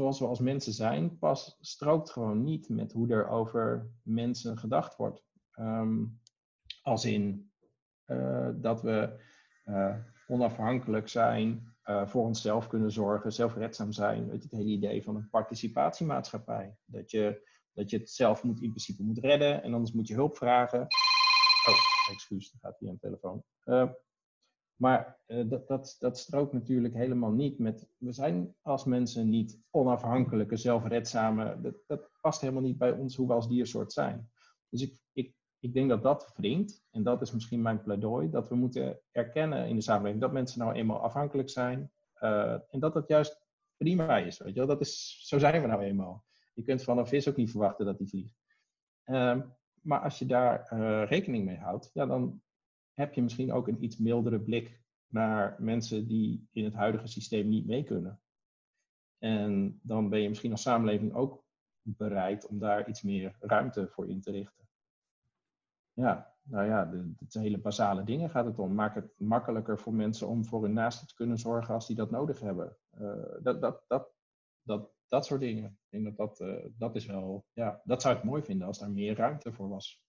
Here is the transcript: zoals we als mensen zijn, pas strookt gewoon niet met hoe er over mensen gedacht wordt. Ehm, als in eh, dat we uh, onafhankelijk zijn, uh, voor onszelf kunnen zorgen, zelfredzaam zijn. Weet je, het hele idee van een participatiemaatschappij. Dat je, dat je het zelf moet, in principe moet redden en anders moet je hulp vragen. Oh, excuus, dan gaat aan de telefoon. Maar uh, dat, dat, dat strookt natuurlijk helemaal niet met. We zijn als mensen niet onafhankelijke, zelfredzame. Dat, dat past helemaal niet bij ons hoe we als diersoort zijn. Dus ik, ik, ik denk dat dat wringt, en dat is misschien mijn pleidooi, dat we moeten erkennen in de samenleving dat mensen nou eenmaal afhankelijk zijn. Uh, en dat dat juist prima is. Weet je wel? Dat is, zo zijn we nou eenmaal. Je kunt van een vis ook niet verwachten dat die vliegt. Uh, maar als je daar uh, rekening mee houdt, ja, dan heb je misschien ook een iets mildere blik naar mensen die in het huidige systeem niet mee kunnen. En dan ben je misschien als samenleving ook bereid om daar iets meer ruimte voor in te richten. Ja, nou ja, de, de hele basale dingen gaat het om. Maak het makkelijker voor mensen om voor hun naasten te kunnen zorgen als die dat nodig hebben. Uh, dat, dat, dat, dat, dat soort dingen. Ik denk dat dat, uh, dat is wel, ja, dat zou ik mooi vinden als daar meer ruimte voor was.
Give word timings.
zoals 0.00 0.18
we 0.18 0.26
als 0.26 0.40
mensen 0.40 0.72
zijn, 0.72 1.18
pas 1.18 1.56
strookt 1.60 2.10
gewoon 2.10 2.44
niet 2.44 2.68
met 2.68 2.92
hoe 2.92 3.08
er 3.08 3.28
over 3.28 3.90
mensen 4.02 4.58
gedacht 4.58 4.96
wordt. 4.96 5.24
Ehm, 5.50 6.04
als 6.82 7.04
in 7.04 7.52
eh, 8.04 8.48
dat 8.54 8.82
we 8.82 9.20
uh, 9.64 9.96
onafhankelijk 10.28 11.08
zijn, 11.08 11.74
uh, 11.84 12.06
voor 12.06 12.24
onszelf 12.24 12.66
kunnen 12.66 12.92
zorgen, 12.92 13.32
zelfredzaam 13.32 13.92
zijn. 13.92 14.28
Weet 14.28 14.42
je, 14.42 14.48
het 14.48 14.58
hele 14.58 14.76
idee 14.76 15.02
van 15.02 15.16
een 15.16 15.28
participatiemaatschappij. 15.30 16.76
Dat 16.84 17.10
je, 17.10 17.48
dat 17.72 17.90
je 17.90 17.98
het 17.98 18.10
zelf 18.10 18.42
moet, 18.42 18.62
in 18.62 18.68
principe 18.68 19.02
moet 19.02 19.18
redden 19.18 19.62
en 19.62 19.74
anders 19.74 19.92
moet 19.92 20.08
je 20.08 20.14
hulp 20.14 20.36
vragen. 20.36 20.80
Oh, 21.68 22.10
excuus, 22.10 22.50
dan 22.50 22.60
gaat 22.60 22.88
aan 22.88 22.94
de 22.94 22.98
telefoon. 22.98 23.44
Maar 24.80 25.18
uh, 25.26 25.48
dat, 25.48 25.68
dat, 25.68 25.96
dat 25.98 26.18
strookt 26.18 26.52
natuurlijk 26.52 26.94
helemaal 26.94 27.30
niet 27.30 27.58
met. 27.58 27.88
We 27.98 28.12
zijn 28.12 28.54
als 28.62 28.84
mensen 28.84 29.28
niet 29.28 29.60
onafhankelijke, 29.70 30.56
zelfredzame. 30.56 31.60
Dat, 31.60 31.74
dat 31.86 32.10
past 32.20 32.40
helemaal 32.40 32.62
niet 32.62 32.78
bij 32.78 32.92
ons 32.92 33.16
hoe 33.16 33.26
we 33.26 33.32
als 33.32 33.48
diersoort 33.48 33.92
zijn. 33.92 34.30
Dus 34.68 34.82
ik, 34.82 34.98
ik, 35.12 35.34
ik 35.58 35.72
denk 35.72 35.88
dat 35.88 36.02
dat 36.02 36.32
wringt, 36.36 36.84
en 36.90 37.02
dat 37.02 37.22
is 37.22 37.32
misschien 37.32 37.62
mijn 37.62 37.82
pleidooi, 37.82 38.30
dat 38.30 38.48
we 38.48 38.54
moeten 38.54 39.00
erkennen 39.10 39.68
in 39.68 39.76
de 39.76 39.82
samenleving 39.82 40.22
dat 40.22 40.32
mensen 40.32 40.60
nou 40.60 40.72
eenmaal 40.72 41.00
afhankelijk 41.00 41.50
zijn. 41.50 41.90
Uh, 42.20 42.52
en 42.52 42.80
dat 42.80 42.92
dat 42.92 43.08
juist 43.08 43.46
prima 43.76 44.18
is. 44.18 44.38
Weet 44.38 44.52
je 44.52 44.58
wel? 44.58 44.68
Dat 44.68 44.80
is, 44.80 45.20
zo 45.26 45.38
zijn 45.38 45.60
we 45.60 45.66
nou 45.66 45.82
eenmaal. 45.82 46.24
Je 46.54 46.62
kunt 46.62 46.82
van 46.82 46.98
een 46.98 47.06
vis 47.06 47.28
ook 47.28 47.36
niet 47.36 47.50
verwachten 47.50 47.86
dat 47.86 47.98
die 47.98 48.08
vliegt. 48.08 48.38
Uh, 49.06 49.40
maar 49.82 50.00
als 50.00 50.18
je 50.18 50.26
daar 50.26 50.70
uh, 50.72 51.02
rekening 51.08 51.44
mee 51.44 51.58
houdt, 51.58 51.90
ja, 51.92 52.06
dan 52.06 52.42
heb 53.00 53.14
je 53.14 53.22
misschien 53.22 53.52
ook 53.52 53.68
een 53.68 53.84
iets 53.84 53.96
mildere 53.96 54.40
blik 54.40 54.80
naar 55.06 55.56
mensen 55.58 56.08
die 56.08 56.48
in 56.52 56.64
het 56.64 56.74
huidige 56.74 57.06
systeem 57.06 57.48
niet 57.48 57.66
mee 57.66 57.84
kunnen. 57.84 58.20
En 59.18 59.80
dan 59.82 60.08
ben 60.08 60.20
je 60.20 60.28
misschien 60.28 60.50
als 60.50 60.62
samenleving 60.62 61.14
ook 61.14 61.44
bereid 61.82 62.46
om 62.46 62.58
daar 62.58 62.88
iets 62.88 63.02
meer 63.02 63.36
ruimte 63.40 63.88
voor 63.88 64.08
in 64.08 64.20
te 64.20 64.30
richten. 64.30 64.68
Ja, 65.92 66.34
nou 66.42 66.66
ja, 66.66 66.84
de, 66.84 67.12
de 67.18 67.40
hele 67.40 67.58
basale 67.58 68.04
dingen 68.04 68.30
gaat 68.30 68.44
het 68.44 68.58
om. 68.58 68.74
Maak 68.74 68.94
het 68.94 69.12
makkelijker 69.18 69.78
voor 69.78 69.94
mensen 69.94 70.28
om 70.28 70.44
voor 70.44 70.62
hun 70.62 70.72
naasten 70.72 71.06
te 71.06 71.14
kunnen 71.14 71.38
zorgen 71.38 71.74
als 71.74 71.86
die 71.86 71.96
dat 71.96 72.10
nodig 72.10 72.40
hebben. 72.40 72.76
Uh, 73.00 73.24
dat, 73.42 73.60
dat, 73.60 73.84
dat, 73.86 74.12
dat, 74.62 74.90
dat 75.08 75.26
soort 75.26 75.40
dingen. 75.40 75.64
Ik 75.64 76.02
denk 76.02 76.04
dat 76.04 76.16
dat, 76.16 76.40
uh, 76.40 76.64
dat 76.78 76.96
is 76.96 77.06
wel, 77.06 77.44
ja, 77.52 77.80
dat 77.84 78.02
zou 78.02 78.16
ik 78.16 78.24
mooi 78.24 78.42
vinden 78.42 78.66
als 78.66 78.78
daar 78.78 78.90
meer 78.90 79.16
ruimte 79.16 79.52
voor 79.52 79.68
was. 79.68 80.02